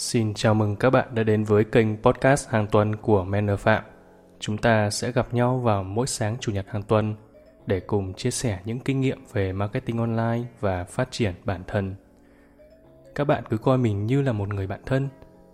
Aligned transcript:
Xin 0.00 0.34
chào 0.34 0.54
mừng 0.54 0.76
các 0.76 0.90
bạn 0.90 1.14
đã 1.14 1.22
đến 1.22 1.44
với 1.44 1.64
kênh 1.64 2.02
podcast 2.02 2.48
hàng 2.48 2.66
tuần 2.66 2.96
của 2.96 3.24
Manner 3.24 3.58
Phạm. 3.58 3.84
Chúng 4.38 4.58
ta 4.58 4.90
sẽ 4.90 5.12
gặp 5.12 5.34
nhau 5.34 5.58
vào 5.58 5.82
mỗi 5.82 6.06
sáng 6.06 6.36
chủ 6.40 6.52
nhật 6.52 6.66
hàng 6.68 6.82
tuần 6.82 7.14
để 7.66 7.80
cùng 7.80 8.14
chia 8.14 8.30
sẻ 8.30 8.58
những 8.64 8.80
kinh 8.80 9.00
nghiệm 9.00 9.18
về 9.32 9.52
marketing 9.52 9.98
online 9.98 10.48
và 10.60 10.84
phát 10.84 11.08
triển 11.10 11.34
bản 11.44 11.62
thân. 11.66 11.94
Các 13.14 13.24
bạn 13.24 13.44
cứ 13.50 13.58
coi 13.58 13.78
mình 13.78 14.06
như 14.06 14.22
là 14.22 14.32
một 14.32 14.54
người 14.54 14.66
bạn 14.66 14.80
thân, 14.86 15.08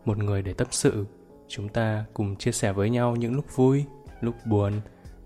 một 0.05 0.19
người 0.19 0.43
để 0.43 0.53
tâm 0.53 0.69
sự. 0.71 1.07
Chúng 1.49 1.69
ta 1.69 2.05
cùng 2.15 2.37
chia 2.37 2.53
sẻ 2.53 2.73
với 2.73 2.91
nhau 2.91 3.17
những 3.17 3.35
lúc 3.35 3.57
vui, 3.57 3.85
lúc 4.21 4.35
buồn 4.45 4.73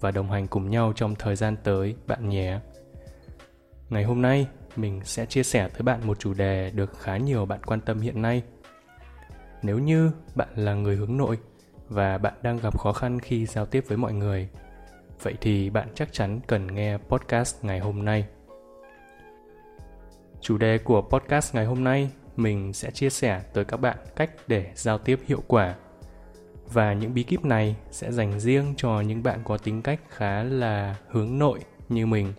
và 0.00 0.10
đồng 0.10 0.30
hành 0.30 0.46
cùng 0.46 0.70
nhau 0.70 0.92
trong 0.96 1.14
thời 1.14 1.36
gian 1.36 1.56
tới 1.64 1.96
bạn 2.06 2.28
nhé. 2.28 2.58
Ngày 3.88 4.04
hôm 4.04 4.22
nay, 4.22 4.46
mình 4.76 5.00
sẽ 5.04 5.26
chia 5.26 5.42
sẻ 5.42 5.68
tới 5.68 5.82
bạn 5.82 6.06
một 6.06 6.18
chủ 6.18 6.34
đề 6.34 6.70
được 6.74 6.98
khá 6.98 7.16
nhiều 7.16 7.46
bạn 7.46 7.60
quan 7.66 7.80
tâm 7.80 8.00
hiện 8.00 8.22
nay. 8.22 8.42
Nếu 9.62 9.78
như 9.78 10.10
bạn 10.34 10.48
là 10.56 10.74
người 10.74 10.96
hướng 10.96 11.16
nội 11.16 11.38
và 11.88 12.18
bạn 12.18 12.34
đang 12.42 12.56
gặp 12.56 12.78
khó 12.78 12.92
khăn 12.92 13.18
khi 13.18 13.46
giao 13.46 13.66
tiếp 13.66 13.84
với 13.88 13.98
mọi 13.98 14.12
người, 14.12 14.48
vậy 15.22 15.34
thì 15.40 15.70
bạn 15.70 15.88
chắc 15.94 16.12
chắn 16.12 16.40
cần 16.46 16.74
nghe 16.74 16.96
podcast 16.96 17.64
ngày 17.64 17.78
hôm 17.78 18.04
nay. 18.04 18.26
Chủ 20.40 20.58
đề 20.58 20.78
của 20.78 21.02
podcast 21.02 21.54
ngày 21.54 21.64
hôm 21.64 21.84
nay 21.84 22.10
mình 22.36 22.72
sẽ 22.72 22.90
chia 22.90 23.10
sẻ 23.10 23.42
tới 23.52 23.64
các 23.64 23.76
bạn 23.76 23.96
cách 24.16 24.30
để 24.46 24.70
giao 24.74 24.98
tiếp 24.98 25.20
hiệu 25.26 25.42
quả 25.46 25.74
và 26.72 26.92
những 26.92 27.14
bí 27.14 27.22
kíp 27.22 27.44
này 27.44 27.76
sẽ 27.90 28.12
dành 28.12 28.40
riêng 28.40 28.74
cho 28.76 29.00
những 29.00 29.22
bạn 29.22 29.40
có 29.44 29.58
tính 29.58 29.82
cách 29.82 30.00
khá 30.08 30.42
là 30.42 30.96
hướng 31.08 31.38
nội 31.38 31.60
như 31.88 32.06
mình 32.06 32.32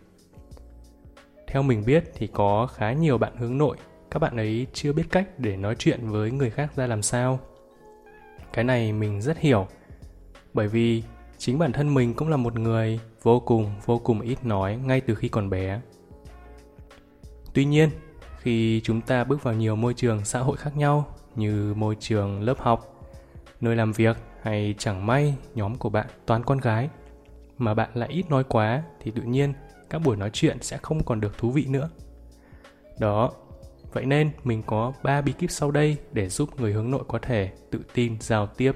theo 1.48 1.64
mình 1.64 1.84
biết 1.86 2.04
thì 2.14 2.28
có 2.28 2.68
khá 2.68 2.94
nhiều 2.94 3.18
bạn 3.18 3.36
hướng 3.36 3.58
nội 3.58 3.78
các 4.12 4.20
bạn 4.20 4.38
ấy 4.38 4.68
chưa 4.74 4.94
biết 4.94 5.04
cách 5.12 5.40
để 5.40 5.58
nói 5.58 5.76
chuyện 5.80 6.10
với 6.10 6.32
người 6.32 6.50
khác 6.50 6.76
ra 6.76 6.88
làm 6.88 7.02
sao 7.02 7.40
cái 8.54 8.64
này 8.64 8.94
mình 8.94 9.22
rất 9.22 9.38
hiểu 9.38 9.68
bởi 10.54 10.68
vì 10.68 11.04
chính 11.38 11.60
bản 11.60 11.72
thân 11.72 11.94
mình 11.94 12.14
cũng 12.14 12.30
là 12.30 12.38
một 12.38 12.60
người 12.60 13.00
vô 13.22 13.40
cùng 13.40 13.72
vô 13.86 14.00
cùng 14.00 14.22
ít 14.22 14.46
nói 14.46 14.76
ngay 14.76 15.02
từ 15.02 15.16
khi 15.16 15.28
còn 15.28 15.50
bé 15.50 15.82
tuy 17.54 17.66
nhiên 17.66 17.90
khi 18.38 18.82
chúng 18.84 19.02
ta 19.02 19.24
bước 19.24 19.44
vào 19.44 19.54
nhiều 19.54 19.76
môi 19.76 19.94
trường 19.94 20.26
xã 20.26 20.40
hội 20.40 20.58
khác 20.58 20.78
nhau 20.78 21.06
như 21.36 21.74
môi 21.78 21.98
trường 22.00 22.42
lớp 22.42 22.60
học 22.60 23.10
nơi 23.62 23.76
làm 23.76 23.92
việc 23.92 24.18
hay 24.42 24.76
chẳng 24.78 25.06
may 25.06 25.36
nhóm 25.56 25.76
của 25.76 25.90
bạn 25.90 26.08
toàn 26.26 26.44
con 26.44 26.58
gái 26.58 26.90
mà 27.58 27.74
bạn 27.74 27.90
lại 27.94 28.10
ít 28.10 28.30
nói 28.30 28.44
quá 28.44 28.84
thì 29.00 29.12
tự 29.12 29.22
nhiên 29.22 29.54
các 29.90 30.02
buổi 30.06 30.18
nói 30.18 30.30
chuyện 30.34 30.58
sẽ 30.62 30.78
không 30.78 31.04
còn 31.04 31.22
được 31.22 31.38
thú 31.38 31.52
vị 31.52 31.66
nữa. 31.70 31.90
Đó, 33.00 33.32
vậy 33.92 34.06
nên 34.06 34.32
mình 34.44 34.64
có 34.66 34.94
3 35.04 35.22
bí 35.22 35.32
kíp 35.32 35.52
sau 35.52 35.72
đây 35.72 35.98
để 36.12 36.30
giúp 36.30 36.60
người 36.60 36.74
hướng 36.74 36.92
nội 36.92 37.04
có 37.08 37.20
thể 37.22 37.52
tự 37.72 37.80
tin 37.94 38.18
giao 38.22 38.48
tiếp. 38.48 38.76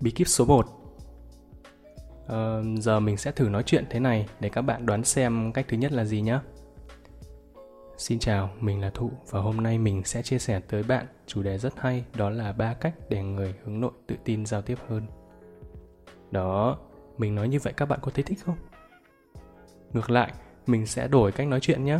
Bí 0.00 0.10
kíp 0.10 0.28
số 0.28 0.44
1 0.44 0.66
ờ, 2.26 2.64
Giờ 2.78 3.00
mình 3.00 3.16
sẽ 3.16 3.32
thử 3.32 3.48
nói 3.48 3.62
chuyện 3.62 3.84
thế 3.90 4.00
này 4.00 4.28
để 4.40 4.48
các 4.48 4.62
bạn 4.62 4.86
đoán 4.86 5.04
xem 5.04 5.52
cách 5.52 5.66
thứ 5.68 5.76
nhất 5.76 5.92
là 5.92 6.04
gì 6.04 6.20
nhé. 6.20 6.38
Xin 7.98 8.18
chào, 8.18 8.50
mình 8.60 8.80
là 8.80 8.90
Thụ 8.90 9.10
và 9.30 9.40
hôm 9.40 9.56
nay 9.56 9.78
mình 9.78 10.04
sẽ 10.04 10.22
chia 10.22 10.38
sẻ 10.38 10.60
tới 10.68 10.82
bạn 10.82 11.06
chủ 11.26 11.42
đề 11.42 11.58
rất 11.58 11.72
hay 11.76 12.04
đó 12.16 12.30
là 12.30 12.52
ba 12.52 12.74
cách 12.74 12.94
để 13.08 13.22
người 13.22 13.54
hướng 13.64 13.80
nội 13.80 13.92
tự 14.06 14.16
tin 14.24 14.46
giao 14.46 14.62
tiếp 14.62 14.78
hơn. 14.88 15.06
Đó, 16.30 16.78
mình 17.18 17.34
nói 17.34 17.48
như 17.48 17.58
vậy 17.62 17.72
các 17.76 17.86
bạn 17.86 17.98
có 18.02 18.10
thấy 18.14 18.24
thích 18.24 18.38
không? 18.44 18.56
Ngược 19.92 20.10
lại, 20.10 20.32
mình 20.66 20.86
sẽ 20.86 21.08
đổi 21.08 21.32
cách 21.32 21.46
nói 21.46 21.60
chuyện 21.60 21.84
nhé. 21.84 21.98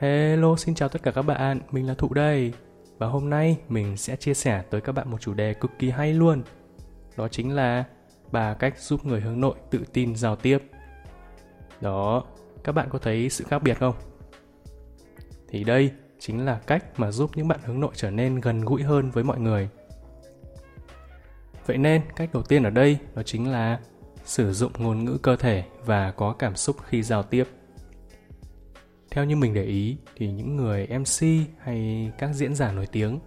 Hello, 0.00 0.56
xin 0.56 0.74
chào 0.74 0.88
tất 0.88 1.02
cả 1.02 1.10
các 1.10 1.22
bạn, 1.22 1.60
mình 1.70 1.86
là 1.86 1.94
Thụ 1.94 2.14
đây. 2.14 2.52
Và 2.98 3.06
hôm 3.06 3.30
nay 3.30 3.58
mình 3.68 3.96
sẽ 3.96 4.16
chia 4.16 4.34
sẻ 4.34 4.62
tới 4.70 4.80
các 4.80 4.92
bạn 4.92 5.10
một 5.10 5.20
chủ 5.20 5.34
đề 5.34 5.54
cực 5.54 5.70
kỳ 5.78 5.90
hay 5.90 6.12
luôn. 6.12 6.42
Đó 7.16 7.28
chính 7.28 7.54
là 7.54 7.84
ba 8.32 8.54
cách 8.54 8.78
giúp 8.78 9.04
người 9.04 9.20
hướng 9.20 9.40
nội 9.40 9.54
tự 9.70 9.84
tin 9.92 10.16
giao 10.16 10.36
tiếp. 10.36 10.58
Đó, 11.80 12.24
các 12.64 12.72
bạn 12.72 12.88
có 12.90 12.98
thấy 12.98 13.30
sự 13.30 13.44
khác 13.44 13.62
biệt 13.62 13.78
không? 13.78 13.94
Thì 15.48 15.64
đây 15.64 15.90
chính 16.18 16.44
là 16.44 16.60
cách 16.66 16.84
mà 17.00 17.10
giúp 17.10 17.30
những 17.34 17.48
bạn 17.48 17.60
hướng 17.64 17.80
nội 17.80 17.92
trở 17.94 18.10
nên 18.10 18.40
gần 18.40 18.60
gũi 18.60 18.82
hơn 18.82 19.10
với 19.10 19.24
mọi 19.24 19.40
người 19.40 19.68
Vậy 21.66 21.78
nên, 21.78 22.02
cách 22.16 22.30
đầu 22.32 22.42
tiên 22.42 22.62
ở 22.62 22.70
đây 22.70 22.98
đó 23.14 23.22
chính 23.22 23.52
là 23.52 23.80
sử 24.24 24.52
dụng 24.52 24.72
ngôn 24.78 25.04
ngữ 25.04 25.18
cơ 25.22 25.36
thể 25.36 25.64
và 25.84 26.10
có 26.10 26.32
cảm 26.32 26.56
xúc 26.56 26.76
khi 26.84 27.02
giao 27.02 27.22
tiếp. 27.22 27.44
Theo 29.10 29.24
như 29.24 29.36
mình 29.36 29.54
để 29.54 29.64
ý 29.64 29.96
thì 30.16 30.30
những 30.30 30.56
người 30.56 30.86
MC 30.86 31.26
hay 31.58 32.10
các 32.18 32.34
diễn 32.34 32.54
giả 32.54 32.72
nổi 32.72 32.86
tiếng 32.86 33.18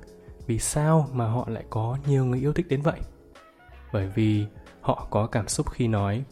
vì 0.47 0.59
sao 0.59 1.07
mà 1.13 1.25
họ 1.27 1.49
lại 1.49 1.63
có 1.69 1.97
nhiều 2.07 2.25
người 2.25 2.39
yêu 2.39 2.53
thích 2.53 2.67
đến 2.69 2.81
vậy? 2.81 2.99
Bởi 3.93 4.07
vì 4.15 4.45
họ 4.81 5.07
có 5.09 5.27
cảm 5.27 5.47
xúc 5.47 5.69
khi 5.69 5.87
nói. 5.87 6.23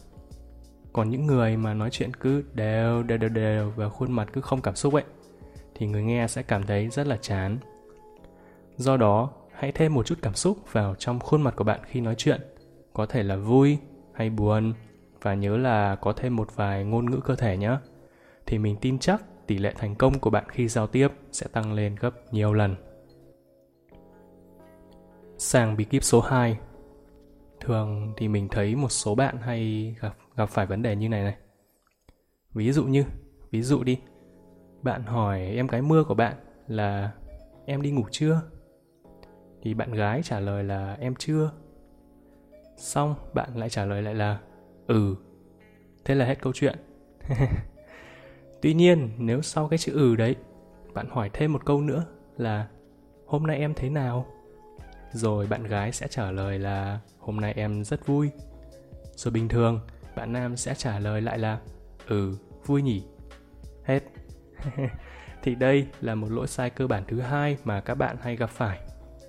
Còn 0.94 1.10
những 1.10 1.26
người 1.26 1.58
mà 1.58 1.74
nói 1.74 1.90
chuyện 1.92 2.14
cứ 2.14 2.44
đều 2.54 3.04
đều 3.04 3.18
đều 3.18 3.30
đều 3.30 3.74
và 3.76 3.90
khuôn 3.90 4.12
mặt 4.12 4.30
cứ 4.34 4.42
không 4.42 4.62
cảm 4.62 4.76
xúc 4.76 4.94
ấy 4.94 5.04
thì 5.76 5.88
người 5.88 6.04
nghe 6.04 6.28
sẽ 6.28 6.44
cảm 6.44 6.64
thấy 6.64 6.90
rất 6.90 7.08
là 7.08 7.18
chán. 7.22 7.58
Do 8.78 8.98
đó, 8.98 9.31
hãy 9.54 9.72
thêm 9.72 9.94
một 9.94 10.06
chút 10.06 10.16
cảm 10.22 10.34
xúc 10.34 10.58
vào 10.72 10.96
trong 10.96 11.20
khuôn 11.20 11.42
mặt 11.42 11.56
của 11.56 11.64
bạn 11.64 11.80
khi 11.86 12.02
nói 12.02 12.16
chuyện 12.18 12.42
có 12.94 13.06
thể 13.06 13.24
là 13.24 13.36
vui 13.36 13.78
hay 14.14 14.30
buồn 14.30 14.74
và 15.22 15.34
nhớ 15.34 15.58
là 15.58 15.96
có 15.96 16.14
thêm 16.14 16.36
một 16.36 16.56
vài 16.56 16.84
ngôn 16.84 17.12
ngữ 17.12 17.20
cơ 17.26 17.36
thể 17.36 17.58
nhé 17.58 17.78
thì 18.46 18.58
mình 18.58 18.76
tin 18.81 19.00
chắc 19.00 19.22
tỷ 19.50 19.58
lệ 19.58 19.74
thành 19.78 19.96
công 19.96 20.20
của 20.20 20.30
bạn 20.30 20.44
khi 20.50 20.68
giao 20.68 20.88
tiếp 20.88 21.08
sẽ 21.32 21.48
tăng 21.52 21.74
lên 21.74 21.96
gấp 22.00 22.34
nhiều 22.34 22.54
lần. 22.54 22.76
Sang 25.38 25.78
bí 25.78 25.84
kíp 25.84 26.04
số 26.04 26.22
2 26.22 26.60
Thường 27.60 28.14
thì 28.18 28.28
mình 28.28 28.48
thấy 28.52 28.76
một 28.76 28.90
số 28.90 29.16
bạn 29.16 29.38
hay 29.38 29.96
gặp 30.02 30.18
gặp 30.36 30.50
phải 30.50 30.66
vấn 30.66 30.82
đề 30.82 30.96
như 30.96 31.10
này 31.10 31.24
này. 31.24 31.36
Ví 32.54 32.72
dụ 32.72 32.84
như, 32.84 33.04
ví 33.52 33.62
dụ 33.62 33.84
đi, 33.84 34.00
bạn 34.82 35.04
hỏi 35.04 35.42
em 35.42 35.68
gái 35.68 35.81
mưa 35.81 36.04
của 36.04 36.16
bạn 36.16 36.36
là 36.68 37.12
em 37.66 37.81
đi 37.81 37.92
ngủ 37.92 38.04
chưa? 38.12 38.42
thì 39.62 39.74
bạn 39.74 39.94
gái 39.94 40.22
trả 40.24 40.40
lời 40.40 40.64
là 40.64 40.98
em 41.00 41.16
chưa 41.16 41.52
xong 42.78 43.16
bạn 43.34 43.58
lại 43.58 43.70
trả 43.70 43.86
lời 43.86 44.02
lại 44.02 44.16
là 44.16 44.40
ừ 44.88 45.16
thế 46.06 46.16
là 46.16 46.26
hết 46.26 46.42
câu 46.42 46.54
chuyện 46.54 46.80
tuy 48.62 48.74
nhiên, 48.74 49.09
nếu 49.18 49.42
sau 49.42 49.68
cái 49.68 49.78
chữ 49.78 49.94
ừ 49.94 50.16
đấy, 50.16 50.36
bạn 50.94 51.09
hỏi 51.09 51.30
thêm 51.34 51.53
một 51.53 51.66
câu 51.66 51.81
nữa 51.81 52.06
là, 52.38 52.68
hôm 53.25 53.44
nay 53.44 53.58
em 53.58 53.74
thế 53.74 53.90
nào? 53.90 54.25
Rồi 55.12 55.47
bạn 55.47 55.64
gái 55.64 55.92
sẽ 55.92 56.08
trả 56.08 56.31
lời 56.31 56.59
là, 56.59 57.00
hôm 57.19 57.42
nay 57.42 57.53
em 57.53 57.84
rất 57.84 58.06
vui. 58.06 58.30
Rồi 59.16 59.31
bình 59.31 59.48
thường, 59.48 59.80
bạn 60.16 60.34
nam 60.34 60.58
sẽ 60.58 60.75
trả 60.78 61.00
lời 61.00 61.22
lại 61.22 61.38
là 61.38 61.59
ừ 62.08 62.38
vui 62.66 62.81
nhỉ. 62.81 63.03
Hết. 63.84 64.03
Thì 65.44 65.56
đây 65.56 65.88
là 66.02 66.16
một 66.16 66.31
lỗi 66.31 66.48
sai 66.48 66.69
cơ 66.69 66.88
bản 66.88 67.03
thứ 67.08 67.19
hai 67.19 67.58
mà 67.64 67.81
các 67.81 67.96
bạn 67.96 68.18
hay 68.22 68.36
gặp 68.36 68.50
phải. 68.50 68.80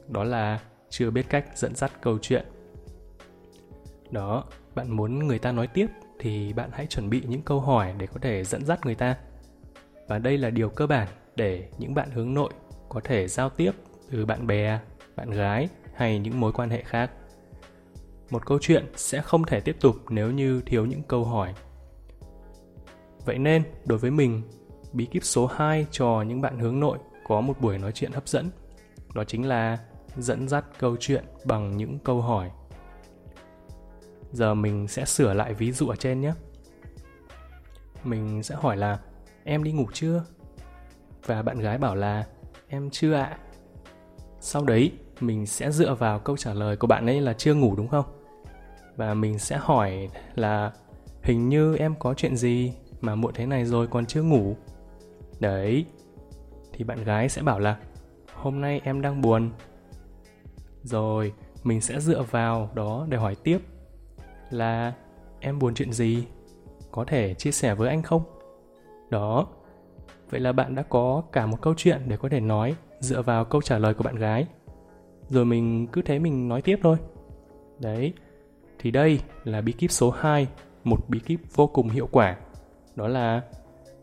Đó 0.09 0.25
là 0.25 0.61
chưa 0.89 1.11
biết 1.11 1.27
cách 1.29 1.59
dẫn 1.59 1.75
dắt 1.75 1.93
câu 2.01 2.19
chuyện. 2.23 2.45
Đó, 4.11 4.45
bạn 4.75 4.91
muốn 4.97 5.19
người 5.19 5.39
ta 5.39 5.53
nói 5.53 5.67
tiếp 5.67 5.87
thì 6.21 6.53
bạn 6.53 6.71
hãy 6.73 6.87
chuẩn 6.87 7.11
bị 7.11 7.23
những 7.29 7.43
câu 7.43 7.61
hỏi 7.61 7.95
để 7.99 8.07
có 8.07 8.21
thể 8.21 8.45
dẫn 8.45 8.65
dắt 8.65 8.87
người 8.87 8.95
ta. 8.95 9.17
Và 10.09 10.19
đây 10.19 10.39
là 10.39 10.51
điều 10.51 10.69
cơ 10.69 10.87
bản 10.87 11.09
để 11.37 11.69
những 11.79 11.95
bạn 11.95 12.11
hướng 12.11 12.35
nội 12.35 12.51
có 12.89 13.01
thể 13.05 13.29
giao 13.29 13.51
tiếp 13.51 13.73
từ 14.11 14.27
bạn 14.27 14.47
bè, 14.47 14.79
bạn 15.17 15.31
gái 15.31 15.69
hay 15.95 16.19
những 16.19 16.41
mối 16.41 16.53
quan 16.53 16.71
hệ 16.71 16.83
khác. 16.83 17.11
Một 18.31 18.47
câu 18.47 18.59
chuyện 18.61 18.87
sẽ 18.97 19.23
không 19.23 19.45
thể 19.45 19.61
tiếp 19.61 19.77
tục 19.81 19.97
nếu 20.11 20.31
như 20.31 20.63
thiếu 20.67 20.87
những 20.87 21.03
câu 21.03 21.25
hỏi. 21.25 21.55
Vậy 23.25 23.39
nên, 23.39 23.63
đối 23.87 23.99
với 23.99 24.11
mình, 24.11 24.43
bí 24.93 25.07
kíp 25.07 25.25
số 25.25 25.47
2 25.47 25.87
cho 25.91 26.23
những 26.23 26.41
bạn 26.41 26.59
hướng 26.59 26.81
nội 26.81 26.99
có 27.28 27.41
một 27.41 27.61
buổi 27.61 27.78
nói 27.78 27.93
chuyện 27.93 28.13
hấp 28.13 28.28
dẫn, 28.28 28.51
đó 29.15 29.25
chính 29.25 29.49
là 29.49 29.78
dẫn 30.16 30.49
dắt 30.49 30.65
câu 30.78 30.97
chuyện 31.01 31.25
bằng 31.45 31.77
những 31.77 31.99
câu 32.05 32.21
hỏi 32.21 32.51
giờ 34.32 34.54
mình 34.54 34.88
sẽ 34.88 35.04
sửa 35.04 35.34
lại 35.34 35.54
ví 35.54 35.72
dụ 35.72 35.88
ở 35.88 35.97
trên 35.97 36.21
nhé. 36.21 36.32
Mình 38.04 38.42
sẽ 38.42 38.54
hỏi 38.54 38.77
là, 38.77 38.98
em 39.44 39.65
đi 39.65 39.72
ngủ 39.72 39.86
chưa? 39.92 40.24
Và 41.27 41.42
bạn 41.42 41.59
gái 41.59 41.78
bảo 41.78 41.94
là, 41.94 42.27
em 42.68 42.91
chưa 42.91 43.15
ạ. 43.15 43.38
Sau 44.41 44.65
đấy, 44.65 44.92
mình 45.21 45.47
sẽ 45.47 45.71
dựa 45.71 45.94
vào 45.94 46.18
câu 46.18 46.36
trả 46.36 46.54
lời 46.54 46.77
của 46.77 46.86
bạn 46.86 47.06
ấy 47.06 47.21
là 47.21 47.32
chưa 47.32 47.54
ngủ 47.54 47.77
đúng 47.77 47.88
không? 47.88 48.04
Và 48.97 49.15
mình 49.15 49.38
sẽ 49.38 49.59
hỏi 49.60 50.09
là, 50.34 50.72
hình 51.22 51.48
như 51.48 51.77
em 51.77 51.94
có 51.98 52.15
chuyện 52.15 52.36
gì 52.36 52.72
mà 53.00 53.15
muộn 53.15 53.32
thế 53.34 53.47
này 53.47 53.65
rồi 53.65 53.86
còn 53.86 54.06
chưa 54.06 54.22
ngủ? 54.22 54.56
Đấy, 55.41 55.86
thì 56.72 56.84
bạn 56.84 57.04
gái 57.04 57.28
sẽ 57.28 57.42
bảo 57.42 57.59
là, 57.59 57.77
hôm 58.34 58.60
nay 58.60 58.80
em 58.84 59.00
đang 59.00 59.21
buồn. 59.21 59.50
Rồi, 60.82 61.32
mình 61.65 61.80
sẽ 61.80 62.00
dựa 62.00 62.22
vào 62.22 62.71
đó 62.74 63.06
để 63.09 63.18
hỏi 63.18 63.36
tiếp 63.44 63.59
là 64.51 64.93
em 65.41 65.59
buồn 65.59 65.75
chuyện 65.75 65.93
gì 65.93 66.25
có 66.91 67.05
thể 67.05 67.35
chia 67.35 67.53
sẻ 67.53 67.75
với 67.75 67.89
anh 67.89 68.03
không 68.03 68.23
đó 69.11 69.47
Vậy 70.31 70.41
là 70.41 70.53
bạn 70.53 70.75
đã 70.75 70.83
có 70.83 71.23
cả 71.33 71.47
một 71.47 71.59
câu 71.61 71.75
chuyện 71.77 72.03
để 72.09 72.17
có 72.17 72.29
thể 72.29 72.41
nói 72.41 72.75
dựa 73.01 73.23
vào 73.23 73.45
câu 73.45 73.63
trả 73.63 73.79
lời 73.79 73.95
của 73.95 74.05
bạn 74.05 74.17
gái. 74.17 74.47
Rồi 75.29 75.45
mình 75.45 75.87
cứ 75.87 76.03
thế 76.03 76.19
mình 76.19 76.49
nói 76.49 76.63
tiếp 76.63 76.79
thôi. 76.83 76.97
Đấy, 77.79 78.13
thì 78.79 78.91
đây 78.91 79.21
là 79.45 79.61
bí 79.61 79.73
kíp 79.73 79.91
số 79.91 80.11
2, 80.11 80.49
một 80.85 81.09
bí 81.09 81.19
kíp 81.19 81.41
vô 81.55 81.67
cùng 81.67 81.89
hiệu 81.89 82.09
quả. 82.13 82.37
Đó 82.97 83.09
là 83.09 83.43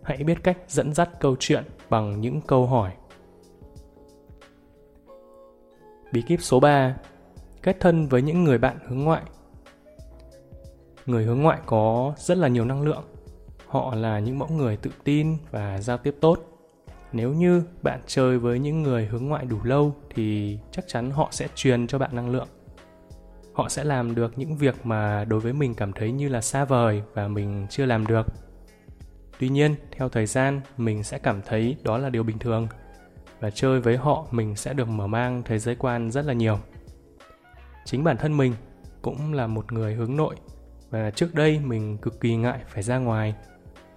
hãy 0.04 0.24
biết 0.24 0.44
cách 0.44 0.58
dẫn 0.68 0.94
dắt 0.94 1.10
câu 1.20 1.36
chuyện 1.40 1.64
bằng 1.90 2.22
những 2.22 2.42
câu 2.42 2.66
hỏi. 2.66 2.92
Bí 6.12 6.22
kíp 6.22 6.42
số 6.42 6.60
3, 6.60 6.96
kết 7.64 7.78
thân 7.80 8.08
với 8.08 8.22
những 8.22 8.44
người 8.44 8.58
bạn 8.58 8.78
hướng 8.88 9.00
ngoại. 9.00 9.24
Người 11.08 11.24
hướng 11.24 11.42
ngoại 11.42 11.60
có 11.66 12.14
rất 12.18 12.38
là 12.38 12.48
nhiều 12.48 12.66
năng 12.66 12.82
lượng. 12.82 13.04
Họ 13.68 13.96
là 13.96 14.20
những 14.20 14.40
mẫu 14.40 14.50
người 14.50 14.78
tự 14.78 14.92
tin 15.04 15.38
và 15.52 15.82
giao 15.82 15.98
tiếp 15.98 16.16
tốt. 16.22 16.40
Nếu 17.12 17.34
như 17.34 17.64
bạn 17.82 18.02
chơi 18.08 18.40
với 18.40 18.60
những 18.60 18.84
người 18.84 19.06
hướng 19.06 19.28
ngoại 19.28 19.46
đủ 19.46 19.58
lâu 19.64 19.96
thì 20.16 20.60
chắc 20.72 20.88
chắn 20.88 21.12
họ 21.12 21.28
sẽ 21.32 21.48
truyền 21.56 21.88
cho 21.88 22.00
bạn 22.00 22.16
năng 22.16 22.30
lượng 22.30 22.48
họ 23.58 23.70
sẽ 23.70 23.84
làm 23.84 24.16
được 24.16 24.38
những 24.38 24.58
việc 24.58 24.86
mà 24.86 25.26
đối 25.26 25.40
với 25.40 25.54
mình 25.54 25.76
cảm 25.76 25.94
thấy 25.94 26.12
như 26.12 26.30
là 26.30 26.42
xa 26.42 26.66
vời 26.66 27.04
và 27.14 27.28
mình 27.28 27.68
chưa 27.70 27.86
làm 27.86 28.08
được 28.08 28.28
tuy 29.40 29.50
nhiên, 29.50 29.76
theo 29.92 30.10
thời 30.10 30.26
gian, 30.26 30.62
mình 30.78 31.04
sẽ 31.04 31.20
cảm 31.20 31.42
thấy 31.42 31.78
đó 31.84 31.98
là 31.98 32.10
điều 32.10 32.24
bình 32.24 32.40
thường 32.40 32.68
và 33.40 33.50
chơi 33.50 33.82
với 33.82 33.98
họ, 33.98 34.28
mình 34.32 34.56
sẽ 34.56 34.74
được 34.74 34.88
mở 34.88 35.08
mang 35.08 35.42
thế 35.46 35.60
giới 35.60 35.76
quan 35.76 36.12
rất 36.12 36.26
là 36.26 36.34
nhiều 36.34 36.60
chính 37.86 38.04
bản 38.04 38.18
thân 38.18 38.38
mình 38.38 38.54
cũng 39.02 39.34
là 39.34 39.48
một 39.48 39.72
người 39.72 39.94
hướng 39.94 40.16
nội 40.16 40.36
và 40.90 41.12
trước 41.12 41.36
đây 41.36 41.60
mình 41.60 41.98
cực 41.98 42.22
kỳ 42.22 42.36
ngại 42.36 42.60
phải 42.68 42.84
ra 42.84 42.98
ngoài 42.98 43.36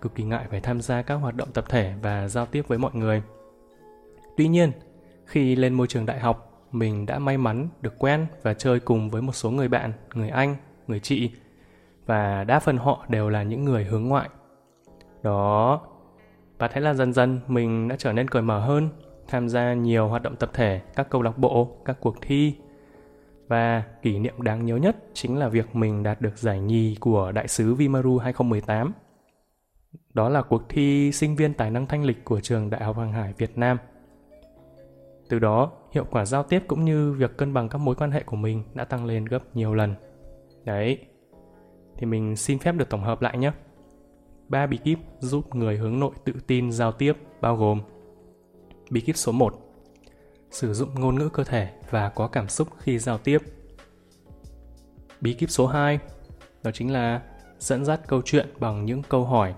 cực 0.01 0.15
kỳ 0.15 0.25
ngại 0.25 0.47
phải 0.51 0.61
tham 0.61 0.81
gia 0.81 1.03
các 1.03 1.15
hoạt 1.15 1.37
động 1.37 1.49
tập 1.53 1.65
thể 1.69 1.95
và 2.03 2.29
giao 2.29 2.47
tiếp 2.47 2.69
với 2.69 2.79
mọi 2.79 2.95
người 2.95 3.23
tuy 4.37 4.49
nhiên 4.49 4.73
khi 5.27 5.57
lên 5.57 5.75
môi 5.75 5.87
trường 5.87 6.07
đại 6.07 6.21
học 6.21 6.51
mình 6.73 7.07
đã 7.07 7.19
may 7.19 7.39
mắn 7.39 7.69
được 7.83 7.99
quen 7.99 8.27
và 8.43 8.55
chơi 8.55 8.81
cùng 8.81 9.11
với 9.11 9.23
một 9.23 9.33
số 9.33 9.51
người 9.51 9.69
bạn, 9.69 9.93
người 10.15 10.29
anh, 10.29 10.57
người 10.87 11.01
chị 11.01 11.31
và 12.07 12.45
đa 12.45 12.59
phần 12.59 12.77
họ 12.77 13.05
đều 13.09 13.29
là 13.29 13.43
những 13.43 13.65
người 13.65 13.85
hướng 13.85 14.05
ngoại. 14.05 14.29
Đó, 15.23 15.81
và 16.59 16.69
thế 16.69 16.81
là 16.81 16.95
dần 16.95 17.13
dần 17.13 17.41
mình 17.47 17.89
đã 17.89 17.97
trở 17.99 18.13
nên 18.13 18.29
cởi 18.29 18.43
mở 18.43 18.61
hơn, 18.61 18.89
tham 19.29 19.49
gia 19.49 19.75
nhiều 19.75 20.09
hoạt 20.09 20.23
động 20.23 20.37
tập 20.37 20.51
thể, 20.53 20.81
các 20.97 21.11
câu 21.11 21.23
lạc 21.23 21.39
bộ, 21.39 21.77
các 21.85 21.97
cuộc 22.01 22.17
thi. 22.21 22.55
Và 23.51 23.85
kỷ 24.03 24.19
niệm 24.19 24.43
đáng 24.43 24.67
nhớ 24.67 24.77
nhất 24.77 24.97
chính 25.13 25.39
là 25.39 25.49
việc 25.49 25.77
mình 25.77 26.03
đạt 26.03 26.21
được 26.21 26.39
giải 26.39 26.61
nhì 26.61 26.97
của 27.01 27.33
Đại 27.33 27.49
sứ 27.49 27.75
Vimaru 27.75 28.19
2018. 28.19 28.93
Đó 30.15 30.29
là 30.29 30.43
cuộc 30.43 30.63
thi 30.69 31.13
sinh 31.13 31.37
viên 31.37 31.55
tài 31.55 31.71
năng 31.71 31.87
thanh 31.87 32.05
lịch 32.05 32.25
của 32.25 32.41
trường 32.41 32.71
Đại 32.71 32.85
học 32.85 32.97
Hàng 32.99 33.13
hải 33.13 33.33
Việt 33.33 33.59
Nam– 33.59 33.79
từ 35.31 35.39
đó, 35.39 35.73
hiệu 35.93 36.05
quả 36.11 36.25
giao 36.25 36.43
tiếp 36.43 36.63
cũng 36.69 36.85
như 36.85 37.13
việc 37.13 37.37
cân 37.37 37.55
bằng 37.55 37.69
các 37.69 37.79
mối 37.79 37.95
quan 37.95 38.11
hệ 38.11 38.23
của 38.23 38.37
mình 38.37 38.63
đã 38.75 38.85
tăng 38.85 39.05
lên 39.05 39.25
gấp 39.25 39.57
nhiều 39.57 39.75
lần. 39.75 39.95
Đấy. 40.65 40.99
Thì 41.97 42.07
mình 42.07 42.37
xin 42.37 42.59
phép 42.59 42.73
được 42.73 42.89
tổng 42.89 43.03
hợp 43.03 43.23
lại 43.23 43.39
nhé. 43.39 43.53
Ba 44.49 44.67
bí 44.67 44.77
kíp 44.77 44.99
giúp 45.19 45.55
người 45.55 45.77
hướng 45.77 46.01
nội 46.01 46.11
tự 46.25 46.33
tin 46.47 46.73
giao 46.73 46.93
tiếp 46.93 47.13
bao 47.41 47.57
gồm 47.57 47.81
Bí 48.91 49.01
kíp 49.01 49.17
số 49.17 49.33
1 49.33 49.55
Sử 50.51 50.75
dụng 50.75 50.95
ngôn 50.95 51.19
ngữ 51.19 51.29
cơ 51.29 51.45
thể 51.45 51.69
và 51.91 52.09
có 52.09 52.27
cảm 52.27 52.49
xúc 52.49 52.69
khi 52.79 52.99
giao 52.99 53.19
tiếp 53.19 53.39
Bí 55.21 55.33
kíp 55.33 55.51
số 55.51 55.67
2 55.67 55.99
Đó 56.63 56.71
chính 56.71 56.93
là 56.93 57.23
dẫn 57.59 57.85
dắt 57.85 58.01
câu 58.07 58.23
chuyện 58.25 58.49
bằng 58.59 58.85
những 58.85 59.03
câu 59.03 59.25
hỏi 59.25 59.55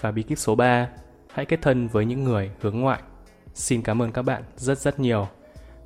Và 0.00 0.10
bí 0.10 0.22
kíp 0.22 0.38
số 0.38 0.54
3 0.54 0.88
Hãy 1.32 1.46
kết 1.46 1.58
thân 1.62 1.88
với 1.88 2.04
những 2.04 2.24
người 2.24 2.50
hướng 2.60 2.80
ngoại 2.80 3.02
Xin 3.54 3.82
cảm 3.82 4.02
ơn 4.02 4.12
các 4.12 4.22
bạn 4.22 4.42
rất 4.56 4.78
rất 4.78 5.00
nhiều. 5.00 5.28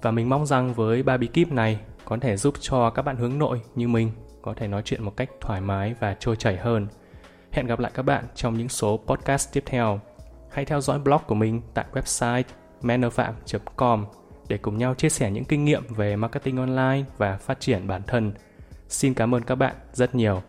Và 0.03 0.11
mình 0.11 0.29
mong 0.29 0.47
rằng 0.47 0.75
với 0.75 1.03
ba 1.03 1.17
bí 1.17 1.27
kíp 1.27 1.53
này 1.53 1.81
có 2.05 2.17
thể 2.21 2.37
giúp 2.37 2.55
cho 2.61 2.91
các 2.91 3.03
bạn 3.03 3.17
hướng 3.17 3.39
nội 3.39 3.61
như 3.75 3.89
mình, 3.89 4.13
có 4.43 4.55
thể 4.55 4.69
nói 4.69 4.83
chuyện 4.85 5.05
một 5.05 5.17
cách 5.17 5.31
thoải 5.41 5.61
mái 5.61 5.95
và 6.01 6.17
trôi 6.21 6.37
chảy 6.37 6.57
hơn. 6.57 6.87
Hẹn 7.51 7.67
gặp 7.67 7.79
lại 7.79 7.93
các 7.95 8.03
bạn 8.03 8.25
trong 8.35 8.59
những 8.59 8.69
số 8.69 9.01
podcast 9.07 9.53
tiếp 9.53 9.63
theo. 9.67 10.01
Hãy 10.51 10.65
theo 10.65 10.81
dõi 10.81 10.99
blog 10.99 11.21
của 11.27 11.35
mình 11.35 11.63
tại 11.75 11.85
website 11.93 12.43
mannerpham.com 12.83 14.07
để 14.49 14.59
cùng 14.59 14.79
nhau 14.79 14.95
chia 14.95 15.09
sẻ 15.09 15.31
những 15.31 15.45
kinh 15.45 15.65
nghiệm 15.65 15.83
về 15.89 16.17
marketing 16.17 16.57
online 16.57 17.05
và 17.19 17.37
phát 17.37 17.61
triển 17.61 17.87
bản 17.87 18.03
thân. 18.07 18.33
Xin 18.89 19.15
cảm 19.15 19.35
ơn 19.35 19.43
các 19.43 19.55
bạn 19.55 19.75
rất 19.93 20.15
nhiều. 20.15 20.43